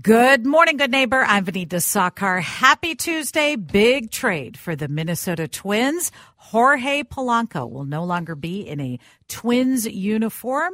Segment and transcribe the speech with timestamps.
[0.00, 1.22] Good morning, good neighbor.
[1.22, 2.40] I'm Vineeta Sawkar.
[2.40, 3.56] Happy Tuesday.
[3.56, 6.10] Big trade for the Minnesota Twins.
[6.36, 8.98] Jorge Polanco will no longer be in a
[9.28, 10.72] Twins uniform.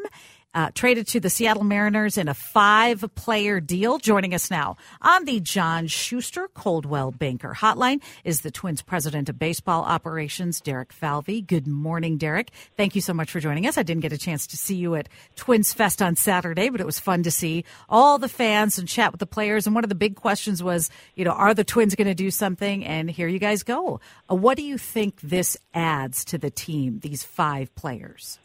[0.55, 3.99] Uh, traded to the Seattle Mariners in a five player deal.
[3.99, 9.39] Joining us now on the John Schuster Coldwell Banker Hotline is the Twins president of
[9.39, 11.43] baseball operations, Derek Falvey.
[11.43, 12.51] Good morning, Derek.
[12.79, 13.77] Thank you so much for joining us.
[13.77, 16.87] I didn't get a chance to see you at Twins Fest on Saturday, but it
[16.87, 19.67] was fun to see all the fans and chat with the players.
[19.67, 22.31] And one of the big questions was, you know, are the Twins going to do
[22.31, 22.87] something?
[22.87, 24.01] And here you guys go.
[24.31, 28.39] Uh, what do you think this adds to the team, these five players?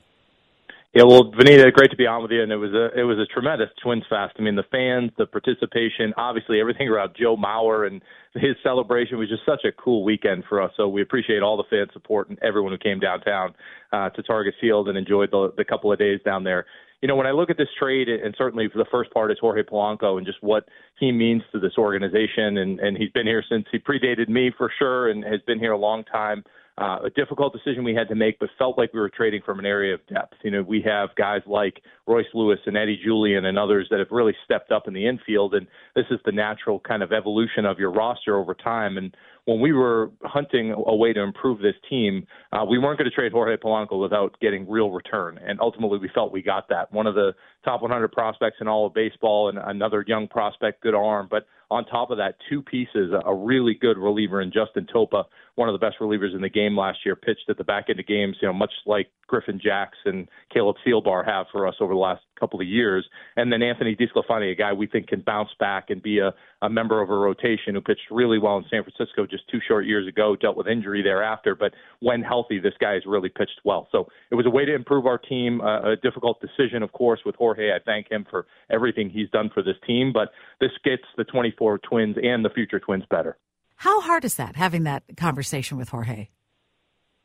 [0.93, 3.17] Yeah, well, Vineeta, great to be on with you, and it was a it was
[3.17, 4.35] a tremendous Twins fest.
[4.37, 7.99] I mean, the fans, the participation, obviously everything around Joe Mauer and
[8.35, 10.71] his celebration was just such a cool weekend for us.
[10.77, 13.55] So we appreciate all the fan support and everyone who came downtown
[13.91, 16.67] uh, to Target Field and enjoyed the the couple of days down there.
[17.01, 19.37] You know, when I look at this trade, and certainly for the first part is
[19.41, 20.69] Jorge Polanco and just what
[20.99, 24.71] he means to this organization, and and he's been here since he predated me for
[24.77, 26.43] sure, and has been here a long time
[26.77, 29.59] uh, a difficult decision we had to make, but felt like we were trading from
[29.59, 30.33] an area of depth.
[30.43, 34.07] You know, we have guys like Royce Lewis and Eddie Julien and others that have
[34.09, 37.77] really stepped up in the infield, and this is the natural kind of evolution of
[37.77, 38.97] your roster over time.
[38.97, 43.09] And when we were hunting a way to improve this team, uh, we weren't going
[43.09, 45.37] to trade Jorge Polanco without getting real return.
[45.45, 46.91] And ultimately, we felt we got that.
[46.91, 50.95] One of the top 100 prospects in all of baseball, and another young prospect, good
[50.95, 51.27] arm.
[51.29, 55.25] But on top of that, two pieces, a really good reliever in Justin Topa,
[55.55, 57.99] one of the best relievers in the game last year, pitched at the back end
[57.99, 61.93] of games, you know, much like Griffin Jax and Caleb Thielbar have for us over
[61.93, 63.05] the last couple of years.
[63.35, 66.69] And then Anthony DeSclafani, a guy we think can bounce back and be a, a
[66.69, 70.07] member of a rotation who pitched really well in San Francisco just two short years
[70.07, 71.55] ago, dealt with injury thereafter.
[71.55, 73.87] But when healthy, this guy has really pitched well.
[73.91, 75.61] So it was a way to improve our team.
[75.61, 77.71] Uh, a difficult decision, of course, with Jorge.
[77.71, 80.11] I thank him for everything he's done for this team.
[80.11, 83.37] But this gets the 24 Twins and the future Twins better.
[83.83, 86.29] How hard is that, having that conversation with Jorge?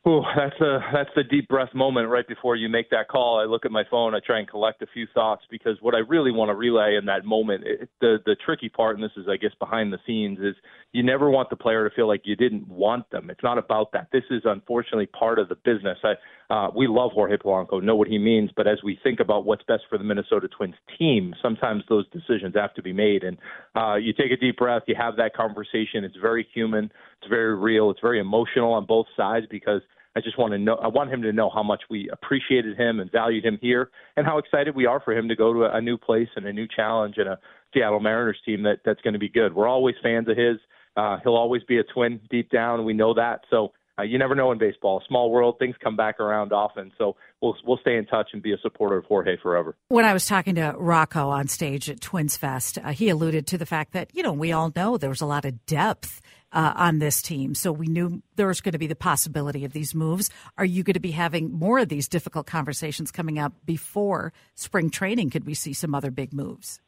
[0.05, 3.39] Oh, that's a that's the deep breath moment right before you make that call.
[3.39, 5.99] I look at my phone, I try and collect a few thoughts because what I
[5.99, 9.27] really want to relay in that moment, it, the the tricky part, and this is
[9.29, 10.55] I guess behind the scenes, is
[10.91, 13.29] you never want the player to feel like you didn't want them.
[13.29, 14.07] It's not about that.
[14.11, 15.97] This is unfortunately part of the business.
[16.03, 16.15] I
[16.49, 19.63] uh, we love Jorge Polanco, know what he means, but as we think about what's
[19.67, 23.23] best for the Minnesota Twins team, sometimes those decisions have to be made.
[23.23, 23.37] And
[23.75, 26.03] uh, you take a deep breath, you have that conversation.
[26.03, 26.85] It's very human,
[27.21, 29.81] it's very real, it's very emotional on both sides because
[30.15, 30.75] I just want to know.
[30.75, 34.25] I want him to know how much we appreciated him and valued him here, and
[34.25, 36.67] how excited we are for him to go to a, new place and a new
[36.67, 37.37] challenge and a
[37.73, 39.53] Seattle Mariners team that that's going to be good.
[39.53, 40.57] We're always fans of his.
[40.97, 42.83] Uh, he'll always be a twin deep down.
[42.85, 43.41] We know that.
[43.51, 45.03] So uh, you never know in baseball.
[45.07, 46.91] Small world, things come back around often.
[46.97, 49.75] So we'll we'll stay in touch and be a supporter of Jorge forever.
[49.89, 53.57] When I was talking to Rocco on stage at Twins Fest, uh, he alluded to
[53.57, 56.21] the fact that you know we all know there was a lot of depth
[56.51, 59.73] uh, on this team, so we knew there was going to be the possibility of
[59.73, 60.29] these moves.
[60.57, 64.89] Are you going to be having more of these difficult conversations coming up before spring
[64.89, 65.29] training?
[65.29, 66.81] Could we see some other big moves?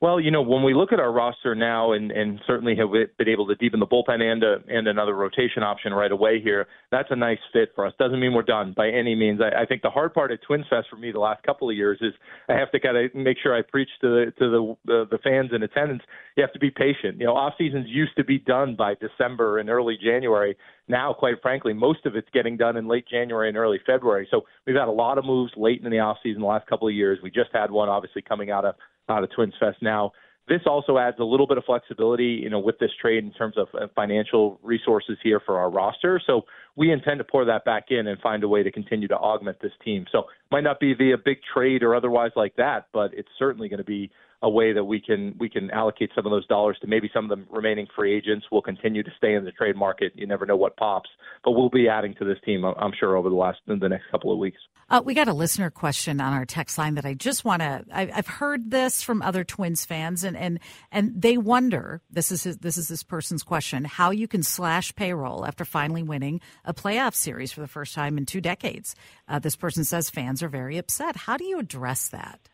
[0.00, 3.28] Well, you know, when we look at our roster now, and, and certainly have been
[3.28, 7.08] able to deepen the bullpen and a, and another rotation option right away here, that's
[7.10, 7.92] a nice fit for us.
[7.98, 9.40] Doesn't mean we're done by any means.
[9.40, 11.74] I, I think the hard part at Twins Fest for me the last couple of
[11.74, 12.12] years is
[12.48, 15.18] I have to kind of make sure I preach to the to the the, the
[15.18, 16.02] fans in attendance.
[16.36, 17.18] You have to be patient.
[17.18, 20.56] You know, off seasons used to be done by December and early January.
[20.86, 24.28] Now, quite frankly, most of it's getting done in late January and early February.
[24.30, 26.86] So we've had a lot of moves late in the off season the last couple
[26.86, 27.18] of years.
[27.20, 28.76] We just had one, obviously, coming out of
[29.08, 30.12] out of Twins Fest now.
[30.48, 33.56] This also adds a little bit of flexibility, you know, with this trade in terms
[33.58, 36.20] of uh, financial resources here for our roster.
[36.26, 36.42] So
[36.74, 39.58] we intend to pour that back in and find a way to continue to augment
[39.60, 40.06] this team.
[40.10, 43.78] So might not be via big trade or otherwise like that, but it's certainly going
[43.78, 44.10] to be
[44.42, 47.30] a way that we can we can allocate some of those dollars to maybe some
[47.30, 48.46] of the remaining free agents.
[48.52, 50.12] We'll continue to stay in the trade market.
[50.14, 51.10] You never know what pops,
[51.44, 54.32] but we'll be adding to this team, I'm sure, over the last the next couple
[54.32, 54.58] of weeks.
[54.90, 57.84] Uh, we got a listener question on our text line that I just want to.
[57.92, 60.60] I've heard this from other Twins fans, and and
[60.92, 62.00] and they wonder.
[62.10, 66.04] This is his, this is this person's question: how you can slash payroll after finally
[66.04, 68.94] winning a playoff series for the first time in two decades.
[69.26, 71.16] Uh, this person says fans are very upset.
[71.16, 72.48] How do you address that?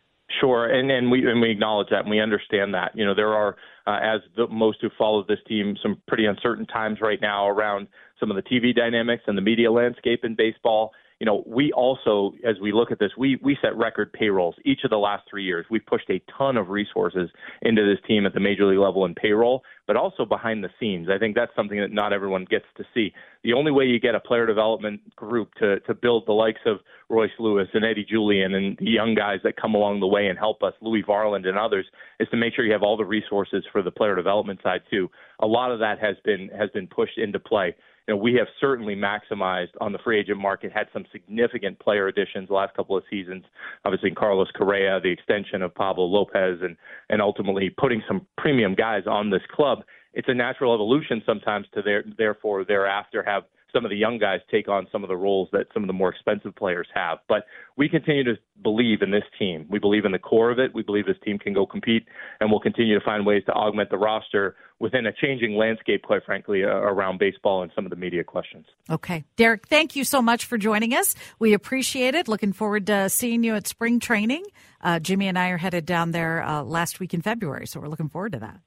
[0.45, 2.93] Sure, and and we and we acknowledge that, and we understand that.
[2.95, 3.57] You know, there are,
[3.87, 7.89] uh, as the most who follow this team, some pretty uncertain times right now around
[8.21, 12.33] some of the TV dynamics and the media landscape in baseball you know, we also,
[12.47, 15.45] as we look at this, we we set record payrolls each of the last three
[15.45, 15.65] years.
[15.71, 17.31] We've pushed a ton of resources
[17.63, 21.09] into this team at the major league level in payroll, but also behind the scenes.
[21.09, 23.13] I think that's something that not everyone gets to see.
[23.45, 26.79] The only way you get a player development group to to build the likes of
[27.09, 30.39] Royce Lewis and Eddie Julien and the young guys that come along the way and
[30.39, 31.87] help us, Louie Varland and others,
[32.19, 35.09] is to make sure you have all the resources for the player development side too.
[35.41, 38.49] A lot of that has been has been pushed into play you know, we have
[38.61, 42.97] certainly maximized on the free agent market, had some significant player additions the last couple
[42.97, 43.45] of seasons.
[43.85, 46.77] Obviously, Carlos Correa, the extension of Pablo Lopez, and
[47.09, 49.85] and ultimately putting some premium guys on this club.
[50.13, 54.41] It's a natural evolution sometimes to there, therefore thereafter have some of the young guys
[54.51, 57.19] take on some of the roles that some of the more expensive players have.
[57.29, 57.45] But
[57.77, 59.67] we continue to believe in this team.
[59.69, 60.75] We believe in the core of it.
[60.75, 62.07] We believe this team can go compete,
[62.41, 66.25] and we'll continue to find ways to augment the roster within a changing landscape, quite
[66.25, 68.67] frankly, around baseball and some of the media questions.
[68.89, 69.25] Okay.
[69.37, 71.15] Derek, thank you so much for joining us.
[71.39, 72.29] We appreciate it.
[72.29, 74.45] Looking forward to seeing you at spring training.
[74.81, 77.89] Uh, Jimmy and I are headed down there uh, last week in February, so we're
[77.89, 78.61] looking forward to that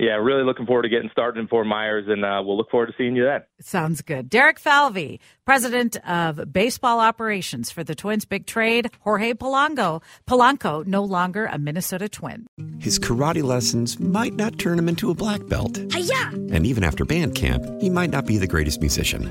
[0.00, 2.86] yeah, really looking forward to getting started in Fort Myers, and uh, we'll look forward
[2.86, 3.42] to seeing you then.
[3.60, 4.30] Sounds good.
[4.30, 8.90] Derek Falvey, president of baseball operations for the Twins' big trade.
[9.00, 12.46] Jorge Polanco, Polanco, no longer a Minnesota Twin.
[12.78, 15.78] His karate lessons might not turn him into a black belt.
[15.92, 16.30] Hi-ya!
[16.50, 19.30] And even after band camp, he might not be the greatest musician.